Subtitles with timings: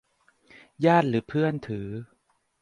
[0.85, 1.87] ญาติหรือเพื่อนถือ